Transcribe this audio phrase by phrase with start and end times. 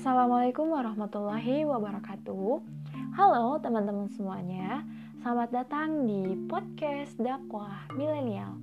[0.00, 2.56] Assalamualaikum warahmatullahi wabarakatuh.
[3.20, 4.80] Halo teman-teman semuanya,
[5.20, 8.56] selamat datang di podcast dakwah milenial.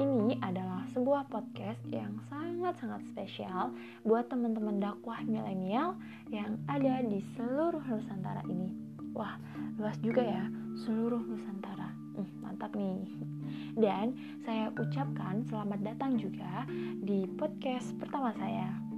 [0.00, 3.76] Ini adalah sebuah podcast yang sangat-sangat spesial
[4.08, 6.00] buat teman-teman dakwah milenial
[6.32, 8.72] yang ada di seluruh Nusantara ini.
[9.12, 9.36] Wah,
[9.76, 10.48] luas juga ya,
[10.80, 11.92] seluruh Nusantara.
[12.16, 13.04] Hmm, mantap nih.
[13.76, 14.16] Dan
[14.48, 16.64] saya ucapkan selamat datang juga
[17.04, 18.93] di podcast pertama saya.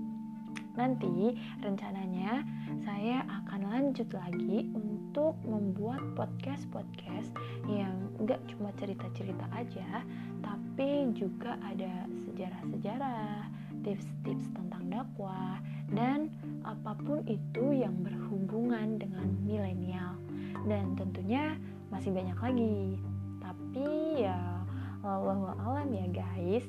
[0.76, 1.32] Nanti
[1.64, 2.44] rencananya
[2.84, 7.32] saya akan lanjut lagi untuk membuat podcast-podcast
[7.64, 10.04] yang nggak cuma cerita-cerita aja,
[10.44, 13.48] tapi juga ada sejarah-sejarah,
[13.80, 15.56] tips-tips tentang dakwah,
[15.96, 16.28] dan
[16.68, 20.20] apa pun itu yang berhubungan dengan milenial.
[20.68, 21.56] Dan tentunya
[21.88, 23.00] masih banyak lagi.
[23.40, 24.36] Tapi ya
[25.06, 26.66] Allah alam ya guys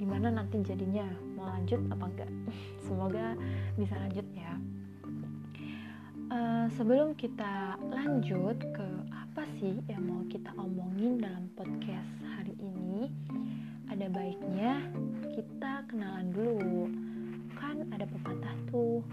[0.00, 1.04] gimana nanti jadinya?
[1.36, 2.30] Mau lanjut apa enggak?
[2.88, 3.36] Semoga
[3.76, 4.52] bisa lanjut ya.
[6.30, 13.12] Uh, sebelum kita lanjut ke apa sih yang mau kita omongin dalam podcast hari ini
[13.92, 14.88] ada baiknya
[15.36, 16.88] kita kenalan dulu.
[17.60, 19.04] Kan ada pepatah tuh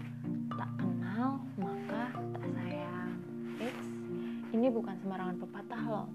[0.56, 3.12] tak kenal maka tak sayang.
[3.60, 3.88] Eits,
[4.56, 6.08] ini bukan sembarangan pepatah loh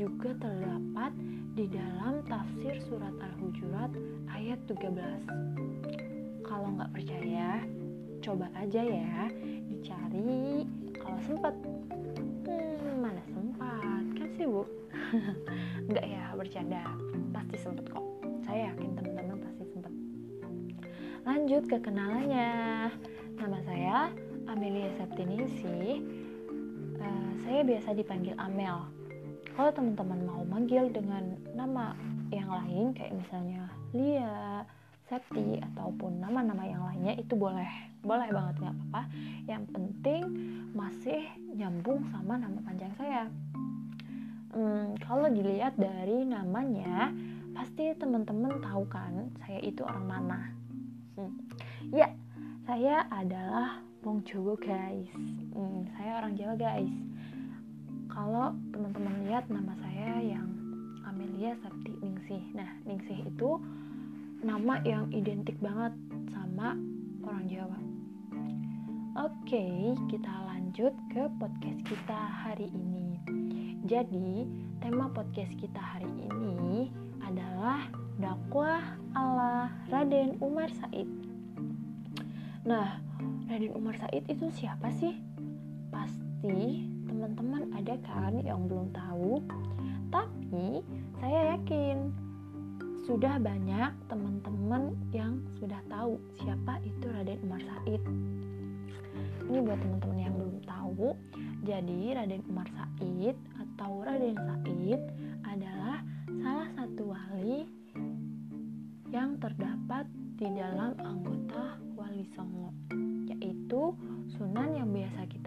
[0.00, 1.12] juga terdapat
[1.52, 3.92] di dalam tafsir surat Al-Hujurat
[4.32, 6.40] ayat 13.
[6.40, 7.60] Kalau nggak percaya,
[8.24, 9.28] coba aja ya
[9.68, 10.64] dicari
[10.96, 11.52] kalau sempat.
[12.48, 14.00] Hmm, mana sempat?
[14.16, 14.64] Kan sih bu?
[15.92, 16.80] nggak ya, bercanda.
[17.36, 18.04] Pasti sempet kok.
[18.48, 19.92] Saya yakin teman-teman pasti sempet.
[21.28, 22.88] Lanjut ke kenalannya.
[23.36, 24.08] Nama saya
[24.48, 26.00] Amelia Septinisi
[27.00, 28.99] Eh, saya biasa dipanggil Amel.
[29.54, 31.92] Kalau teman-teman mau manggil dengan nama
[32.30, 34.64] yang lain kayak misalnya Lia,
[35.10, 37.66] Septi ataupun nama-nama yang lainnya itu boleh,
[38.06, 39.02] boleh banget nggak apa-apa.
[39.50, 40.22] Yang penting
[40.70, 41.26] masih
[41.58, 43.26] nyambung sama nama panjang saya.
[44.54, 47.10] Hmm, kalau dilihat dari namanya,
[47.58, 50.40] pasti teman-teman tahu kan saya itu orang mana.
[51.18, 51.34] Hmm.
[51.90, 52.14] Ya,
[52.70, 55.12] saya adalah Wong Jawa guys
[55.52, 56.88] hmm, saya orang Jawa guys
[58.20, 60.44] kalau teman-teman lihat nama saya yang
[61.08, 62.52] Amelia Sabti Ningsih.
[62.52, 63.56] Nah Ningsih itu
[64.44, 65.96] nama yang identik banget
[66.28, 66.76] sama
[67.24, 67.80] orang Jawa.
[69.24, 73.16] Oke kita lanjut ke podcast kita hari ini.
[73.88, 74.44] Jadi
[74.84, 76.92] tema podcast kita hari ini
[77.24, 77.88] adalah
[78.20, 78.84] dakwah
[79.16, 81.08] ala Raden Umar Said.
[82.68, 83.00] Nah
[83.48, 85.16] Raden Umar Said itu siapa sih?
[85.88, 89.44] Pasti teman-teman ada kan yang belum tahu.
[90.08, 90.80] Tapi
[91.20, 92.08] saya yakin
[93.04, 98.02] sudah banyak teman-teman yang sudah tahu siapa itu Raden Umar Said.
[99.52, 101.08] Ini buat teman-teman yang belum tahu.
[101.68, 105.00] Jadi Raden Umar Said atau Raden Said
[105.44, 106.00] adalah
[106.40, 107.68] salah satu wali
[109.12, 110.08] yang terdapat
[110.40, 112.72] di dalam anggota Wali Songo
[113.28, 113.92] yaitu
[114.38, 115.39] Sunan yang biasa kita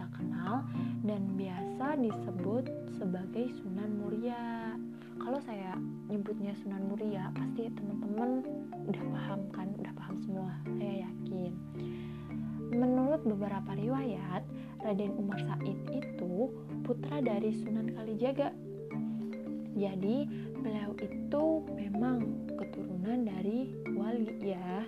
[1.03, 2.63] dan biasa disebut
[2.95, 4.71] sebagai Sunan Muria.
[5.19, 5.75] Kalau saya
[6.07, 8.39] nyebutnya Sunan Muria, pasti teman-teman
[8.87, 11.51] udah paham kan, udah paham semua, saya yakin.
[12.71, 14.47] Menurut beberapa riwayat,
[14.79, 16.49] Raden Umar Said itu
[16.87, 18.55] putra dari Sunan Kalijaga.
[19.75, 20.27] Jadi,
[20.63, 21.43] beliau itu
[21.75, 24.87] memang keturunan dari wali ya.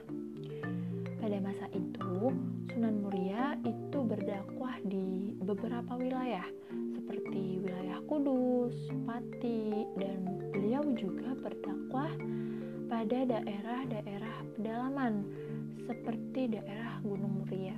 [1.25, 2.37] Pada masa itu,
[2.69, 6.45] Sunan Muria itu berdakwah di beberapa wilayah
[6.93, 8.77] seperti wilayah Kudus,
[9.09, 10.21] Pati, dan
[10.53, 12.13] beliau juga berdakwah
[12.93, 15.25] pada daerah-daerah pedalaman
[15.89, 17.73] seperti daerah Gunung Muria.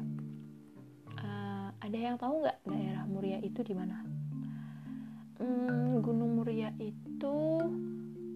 [1.15, 3.95] Uh, ada yang tahu nggak daerah Muria itu di mana?
[5.39, 7.63] Hmm, Gunung Muria itu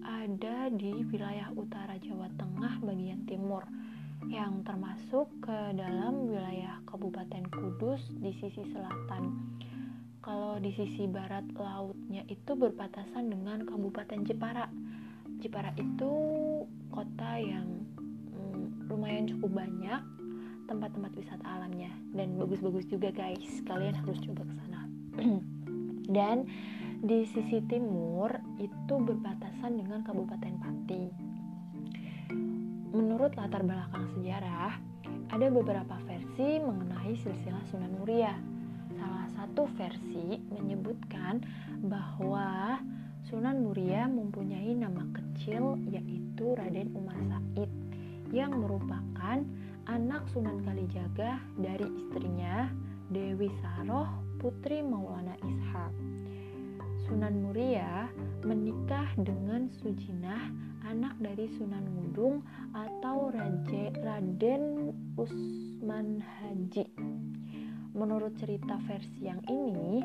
[0.08, 3.68] ada di wilayah utara Jawa Tengah bagian timur
[4.30, 9.32] yang termasuk ke dalam wilayah Kabupaten Kudus di sisi selatan.
[10.22, 14.70] Kalau di sisi barat lautnya itu berbatasan dengan Kabupaten Jepara.
[15.42, 16.12] Jepara itu
[16.94, 17.66] kota yang
[18.30, 20.02] hmm, lumayan cukup banyak
[20.70, 23.62] tempat-tempat wisata alamnya dan bagus-bagus juga guys.
[23.66, 24.80] Kalian harus coba ke sana.
[26.16, 26.46] dan
[27.02, 28.30] di sisi timur
[28.62, 31.21] itu berbatasan dengan Kabupaten Pati
[32.92, 34.76] Menurut latar belakang sejarah,
[35.32, 38.36] ada beberapa versi mengenai silsilah Sunan Muria.
[38.92, 41.40] Salah satu versi menyebutkan
[41.88, 42.76] bahwa
[43.24, 47.72] Sunan Muria mempunyai nama kecil yaitu Raden Umar Said
[48.28, 49.40] yang merupakan
[49.88, 52.68] anak Sunan Kalijaga dari istrinya
[53.08, 55.92] Dewi Saroh putri Maulana Ishak.
[57.12, 58.08] Sunan Muria
[58.40, 60.48] menikah dengan Sujinah,
[60.88, 62.40] anak dari Sunan Ngudung
[62.72, 66.88] atau Raje, Raden Usman Haji.
[67.92, 70.00] Menurut cerita versi yang ini,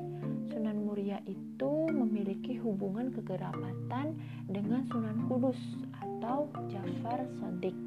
[0.52, 4.20] Sunan Muria itu memiliki hubungan kekerabatan
[4.52, 5.56] dengan Sunan Kudus
[6.04, 7.80] atau Jafar Sodik,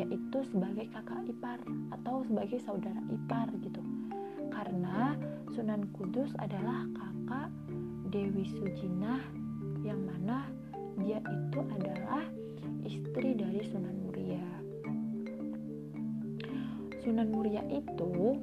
[0.00, 1.60] yaitu sebagai kakak ipar
[1.92, 3.84] atau sebagai saudara ipar gitu.
[4.48, 5.12] Karena
[5.52, 7.52] Sunan Kudus adalah kakak
[8.16, 9.20] Dewi Sujinah
[9.84, 10.48] yang mana
[11.04, 12.24] dia itu adalah
[12.88, 14.48] istri dari Sunan Muria.
[17.04, 18.40] Sunan Muria itu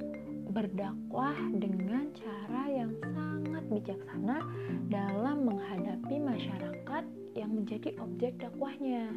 [0.54, 4.46] berdakwah dengan cara yang sangat bijaksana
[4.94, 7.04] dalam menghadapi masyarakat
[7.34, 9.10] yang menjadi objek dakwahnya.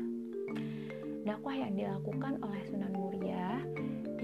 [1.22, 3.62] Dakwah yang dilakukan oleh Sunan Muria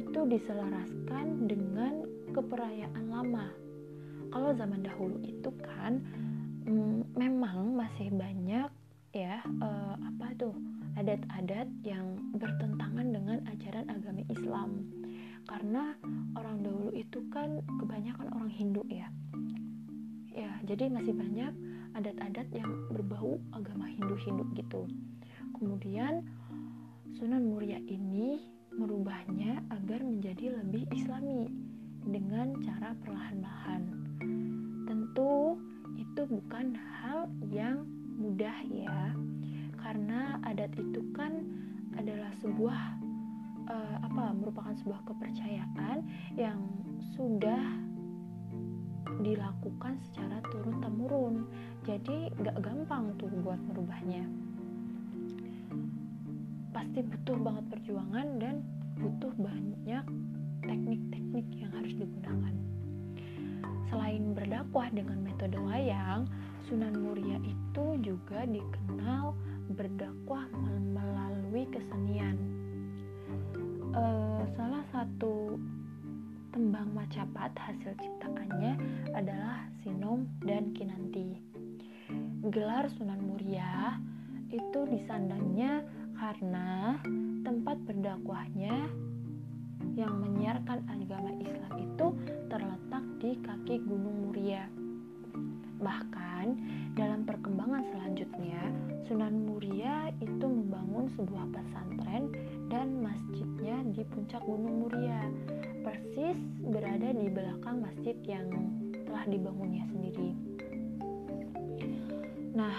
[0.02, 3.54] itu diselaraskan dengan keperayaan lama
[4.34, 6.02] kalau zaman dahulu itu kan
[6.64, 8.70] mm, memang masih banyak
[9.14, 10.56] ya uh, apa tuh
[10.98, 14.70] adat-adat yang bertentangan dengan ajaran agama Islam.
[15.44, 15.94] Karena
[16.40, 19.12] orang dahulu itu kan kebanyakan orang Hindu ya.
[20.34, 21.54] Ya jadi masih banyak
[21.94, 24.90] adat-adat yang berbau agama Hindu-Hindu gitu.
[25.58, 26.26] Kemudian
[27.14, 28.42] Sunan Muria ini
[28.74, 31.46] merubahnya agar menjadi lebih islami
[32.02, 33.82] dengan cara perlahan-lahan.
[34.90, 35.62] Tentu
[36.34, 37.86] bukan hal yang
[38.18, 39.14] mudah ya.
[39.78, 41.46] Karena adat itu kan
[41.94, 42.82] adalah sebuah
[43.70, 46.02] uh, apa merupakan sebuah kepercayaan
[46.34, 46.58] yang
[47.14, 47.62] sudah
[49.22, 51.36] dilakukan secara turun temurun
[51.86, 54.26] jadi gak gampang tuh buat merubahnya.
[56.74, 58.56] Pasti butuh banget perjuangan dan
[58.98, 60.06] butuh banyak
[60.64, 62.56] teknik-teknik yang harus digunakan.
[63.92, 65.60] Selain berdakwah dengan metode
[66.70, 69.34] Sunan Muria itu juga dikenal
[69.74, 70.46] berdakwah
[70.94, 72.38] melalui kesenian.
[73.94, 75.58] Uh, salah satu
[76.54, 78.78] tembang macapat hasil ciptaannya
[79.18, 81.42] adalah Sinom dan Kinanti.
[82.54, 83.98] Gelar Sunan Muria
[84.54, 85.82] itu disandangnya
[86.14, 87.02] karena
[87.42, 88.86] tempat berdakwahnya
[89.98, 92.08] yang menyiarkan agama Islam itu
[92.50, 94.83] terletak di kaki Gunung Muria.
[95.84, 96.46] Bahkan
[96.96, 98.72] dalam perkembangan selanjutnya,
[99.04, 102.32] Sunan Muria itu membangun sebuah pesantren
[102.72, 105.28] dan masjidnya di puncak Gunung Muria,
[105.84, 108.48] persis berada di belakang masjid yang
[109.04, 110.32] telah dibangunnya sendiri.
[112.56, 112.78] Nah,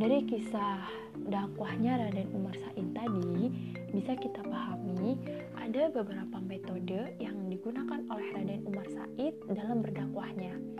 [0.00, 0.80] dari kisah
[1.28, 3.52] dakwahnya Raden Umar Said tadi,
[3.92, 5.20] bisa kita pahami
[5.60, 10.79] ada beberapa metode yang digunakan oleh Raden Umar Said dalam berdakwahnya.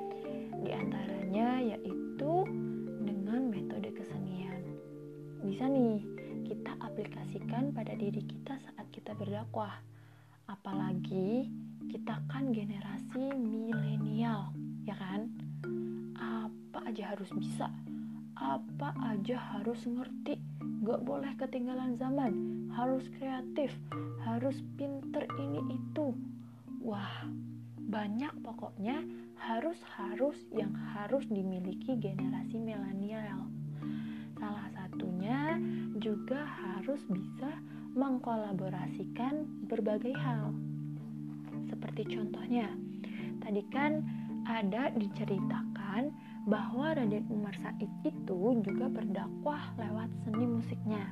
[1.31, 2.33] Di antaranya yaitu
[3.07, 4.67] dengan metode kesenian.
[5.47, 6.03] Bisa nih
[6.43, 9.79] kita aplikasikan pada diri kita saat kita berdakwah.
[10.51, 11.47] Apalagi
[11.87, 14.51] kita kan generasi milenial,
[14.83, 15.31] ya kan?
[16.19, 17.71] Apa aja harus bisa,
[18.35, 20.35] apa aja harus ngerti
[20.83, 22.35] gak boleh ketinggalan zaman
[22.75, 23.71] harus kreatif
[24.27, 26.11] harus pinter ini itu
[26.83, 27.23] wah
[27.77, 29.05] banyak pokoknya
[29.41, 33.49] harus-harus yang harus dimiliki generasi milenial
[34.37, 35.57] salah satunya
[36.01, 37.51] juga harus bisa
[37.97, 40.53] mengkolaborasikan berbagai hal
[41.69, 42.69] seperti contohnya
[43.41, 44.05] tadi kan
[44.49, 46.11] ada diceritakan
[46.49, 51.05] bahwa Raden Umar Said itu juga berdakwah lewat seni musiknya.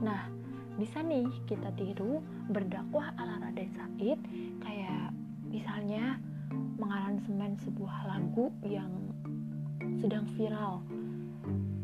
[0.00, 0.30] Nah,
[0.78, 4.18] bisa nih kita tiru berdakwah ala Raden Said
[4.62, 5.10] kayak
[5.50, 6.16] misalnya
[6.80, 8.88] mengaransemen sebuah lagu yang
[10.00, 10.80] sedang viral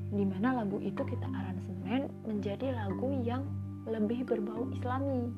[0.09, 3.45] di mana lagu itu kita aransemen menjadi lagu yang
[3.85, 5.29] lebih berbau islami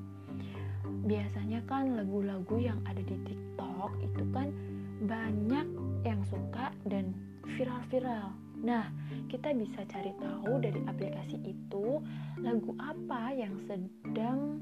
[1.05, 4.49] biasanya kan lagu-lagu yang ada di TikTok itu kan
[5.05, 5.67] banyak
[6.03, 7.15] yang suka dan
[7.55, 8.35] viral-viral.
[8.59, 8.91] Nah,
[9.31, 12.03] kita bisa cari tahu dari aplikasi itu
[12.43, 14.59] lagu apa yang sedang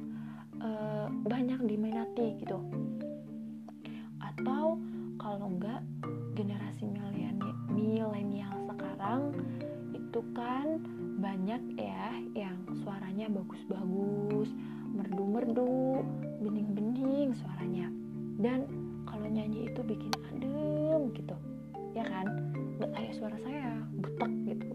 [0.60, 2.60] uh, banyak diminati gitu.
[10.36, 10.84] Kan
[11.16, 14.52] banyak ya yang suaranya bagus-bagus,
[14.92, 16.04] merdu-merdu,
[16.44, 17.88] bening-bening suaranya.
[18.36, 18.68] Dan
[19.08, 21.36] kalau nyanyi itu bikin adem gitu
[21.96, 22.28] ya kan
[22.76, 24.68] nggak kayak suara saya butek gitu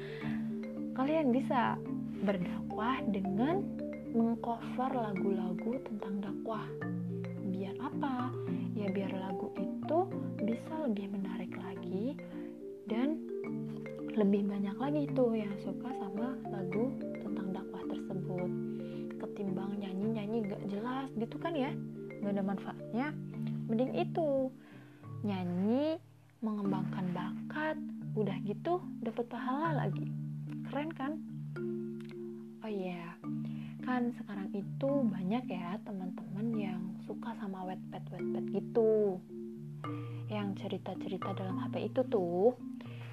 [0.96, 1.76] kalian bisa
[2.24, 3.60] berdakwah dengan
[4.12, 6.68] mengcover lagu-lagu tentang dakwah.
[7.48, 8.28] Biar apa?
[8.76, 9.98] Ya biar lagu itu
[10.44, 12.16] bisa lebih menarik lagi
[12.86, 13.31] dan
[14.12, 18.50] lebih banyak lagi tuh yang suka sama lagu tentang dakwah tersebut.
[19.16, 21.72] Ketimbang nyanyi-nyanyi gak jelas gitu kan ya
[22.20, 23.08] gak ada manfaatnya.
[23.72, 24.52] Mending itu
[25.24, 25.96] nyanyi
[26.44, 27.76] mengembangkan bakat
[28.12, 30.04] udah gitu dapat pahala lagi.
[30.68, 31.12] Keren kan?
[32.62, 33.10] Oh iya yeah.
[33.82, 39.18] kan sekarang itu banyak ya teman-teman yang suka sama wet pet wet pet gitu.
[40.28, 42.54] Yang cerita-cerita dalam HP itu tuh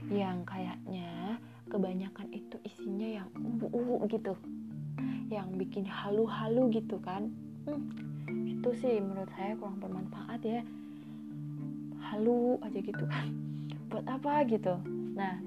[0.10, 1.38] yang kayaknya
[1.70, 4.34] kebanyakan itu isinya yang ubu-ubu gitu.
[5.30, 7.30] Yang bikin halu-halu gitu kan.
[7.70, 7.86] Hmm,
[8.50, 10.62] itu sih menurut saya kurang bermanfaat ya.
[12.10, 13.30] Halu aja gitu kan.
[13.94, 14.82] Buat apa gitu?
[15.14, 15.38] Nah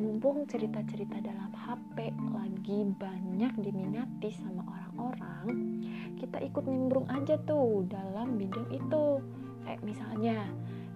[0.00, 5.80] mumpung cerita-cerita dalam HP lagi banyak diminati sama orang-orang
[6.20, 9.24] kita ikut nimbrung aja tuh dalam bidang itu.
[9.64, 10.36] Kayak misalnya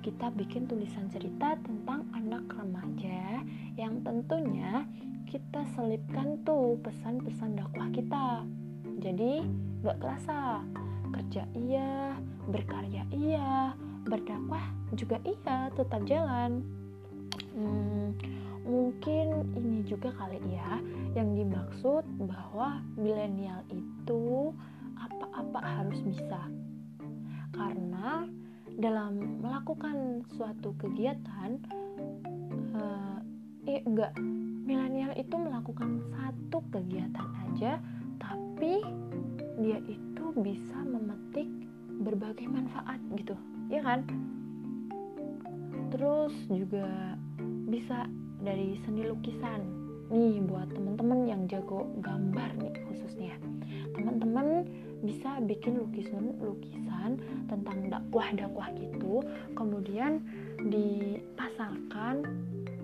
[0.04, 3.40] kita bikin tulisan cerita tentang anak remaja
[3.80, 4.84] yang tentunya
[5.24, 8.44] kita selipkan tuh pesan-pesan dakwah kita.
[9.00, 9.40] Jadi
[9.80, 10.60] gak kerasa.
[11.08, 12.20] Kerja iya
[12.52, 13.72] berkarya iya
[14.04, 14.60] berdakwah
[14.92, 16.60] juga iya tetap jalan.
[17.56, 18.12] Hmm,
[18.68, 20.84] mungkin ini juga kali ya
[21.16, 24.52] yang dimaksud bahwa milenial itu
[25.00, 26.44] apa-apa harus bisa.
[27.56, 28.28] Karena
[28.78, 31.58] dalam melakukan suatu kegiatan
[32.74, 33.18] uh,
[33.68, 34.14] eh enggak.
[34.64, 37.76] Milenial itu melakukan satu kegiatan aja
[38.16, 38.80] tapi
[39.60, 41.46] dia itu bisa memetik
[42.00, 43.36] berbagai manfaat gitu
[43.68, 44.08] ya kan?
[45.92, 47.14] Terus juga
[47.68, 48.08] bisa
[48.42, 49.62] dari seni lukisan.
[50.12, 53.36] Nih buat teman-teman yang jago gambar nih khususnya.
[53.96, 54.68] Teman-teman
[55.04, 59.20] bisa bikin lukisan lukisan tentang dakwah dakwah gitu
[59.52, 60.24] kemudian
[60.64, 62.24] dipasarkan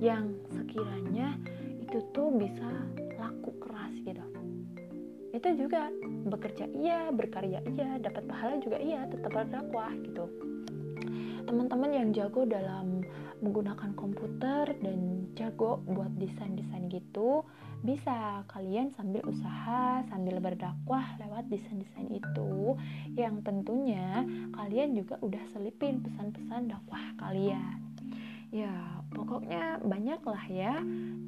[0.00, 1.36] yang sekiranya
[1.90, 2.70] itu tuh bisa
[3.18, 4.22] laku keras gitu.
[5.34, 5.90] Itu juga
[6.30, 10.30] bekerja iya berkarya iya dapat pahala juga iya tetap berdakwah gitu.
[11.50, 13.02] Teman-teman yang jago dalam
[13.42, 15.09] menggunakan komputer dan
[15.40, 17.48] jago buat desain-desain gitu
[17.80, 22.76] bisa kalian sambil usaha sambil berdakwah lewat desain-desain itu.
[23.16, 27.80] Yang tentunya kalian juga udah selipin pesan-pesan dakwah kalian.
[28.52, 30.74] Ya pokoknya banyak lah ya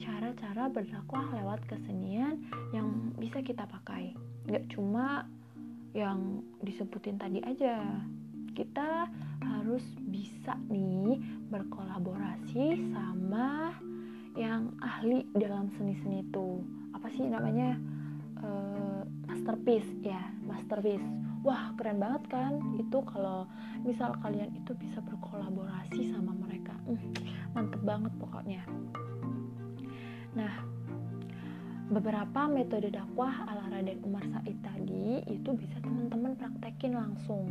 [0.03, 2.45] cara-cara berdakwah lewat kesenian
[2.77, 4.13] yang bisa kita pakai.
[4.45, 5.25] Nggak cuma
[5.97, 7.81] yang disebutin tadi aja.
[8.53, 9.09] Kita
[9.41, 11.17] harus bisa nih
[11.49, 13.73] berkolaborasi sama
[14.63, 16.63] yang ahli dalam seni-seni itu.
[16.95, 17.75] Apa sih namanya?
[18.39, 21.03] Uh, masterpiece ya masterpiece.
[21.43, 22.63] Wah keren banget kan?
[22.79, 23.51] Itu kalau
[23.83, 26.79] misal kalian itu bisa berkolaborasi sama mereka.
[26.87, 27.11] Hmm,
[27.51, 28.63] mantep banget pokoknya.
[30.39, 30.55] Nah
[31.91, 37.51] beberapa metode dakwah ala Raden Umar Said tadi itu bisa teman-teman praktekin langsung.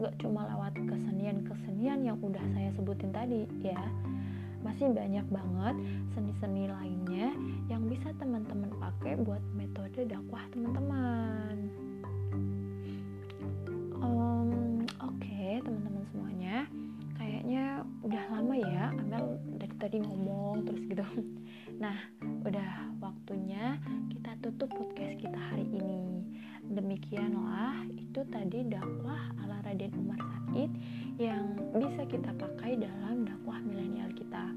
[0.00, 3.78] Gak cuma lewat kesenian-kesenian yang udah saya sebutin tadi ya
[4.64, 5.76] masih banyak banget
[6.16, 7.36] seni-seni lainnya
[7.68, 11.56] yang bisa teman-teman pakai buat metode dakwah teman-teman.
[14.00, 16.56] Um, oke okay, teman-teman semuanya.
[17.20, 21.04] Kayaknya udah lama ya Amel dari tadi ngomong terus gitu.
[21.74, 21.98] Nah
[22.46, 23.82] udah waktunya
[24.14, 26.22] kita tutup podcast kita hari ini.
[26.70, 30.22] Demikianlah itu tadi dakwah ala Raden Umar
[30.54, 30.70] Said
[31.18, 31.58] yang
[32.14, 34.54] kita pakai dalam dakwah milenial kita.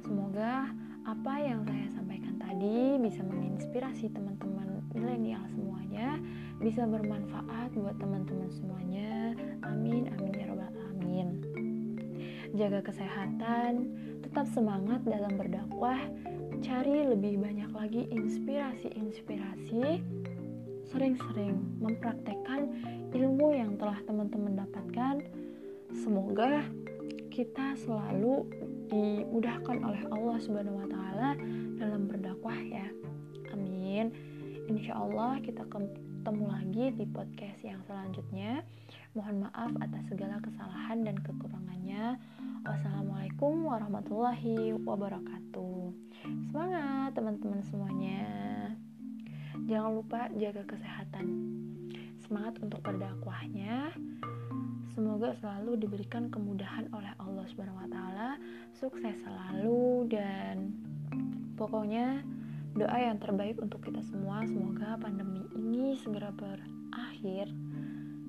[0.00, 0.72] Semoga
[1.04, 6.16] apa yang saya sampaikan tadi bisa menginspirasi teman-teman milenial semuanya,
[6.64, 9.36] bisa bermanfaat buat teman-teman semuanya.
[9.68, 11.44] Amin, amin ya robbal alamin.
[12.56, 13.92] Jaga kesehatan,
[14.24, 16.00] tetap semangat dalam berdakwah,
[16.64, 20.00] cari lebih banyak lagi inspirasi-inspirasi
[20.88, 22.72] sering-sering mempraktekkan
[23.12, 25.41] ilmu yang telah teman-teman dapatkan.
[25.92, 26.64] Semoga
[27.28, 28.48] kita selalu
[28.88, 31.36] dimudahkan oleh Allah Subhanahu wa taala
[31.80, 32.88] dalam berdakwah ya.
[33.52, 34.12] Amin.
[34.68, 38.64] Insya Allah kita ketemu lagi di podcast yang selanjutnya.
[39.12, 42.16] Mohon maaf atas segala kesalahan dan kekurangannya.
[42.64, 45.92] Wassalamualaikum warahmatullahi wabarakatuh.
[46.48, 48.24] Semangat teman-teman semuanya.
[49.68, 51.26] Jangan lupa jaga kesehatan.
[52.24, 53.91] Semangat untuk berdakwahnya.
[54.92, 58.36] Semoga selalu diberikan kemudahan oleh Allah Subhanahu wa taala,
[58.76, 60.68] sukses selalu dan
[61.56, 62.20] pokoknya
[62.76, 64.44] doa yang terbaik untuk kita semua.
[64.44, 67.48] Semoga pandemi ini segera berakhir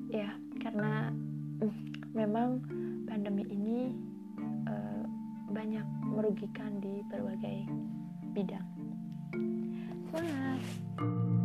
[0.07, 0.31] ya,
[0.63, 1.11] karena
[1.59, 1.75] mm,
[2.15, 2.63] memang
[3.11, 3.91] pandemi ini
[4.71, 5.03] uh,
[5.51, 7.67] banyak merugikan di berbagai
[8.31, 8.67] bidang.
[10.15, 11.42] Selamat.